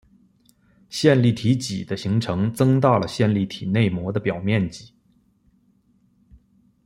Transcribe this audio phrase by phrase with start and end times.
[0.89, 4.95] 线粒体嵴的形成增大了线粒体内膜的表面积。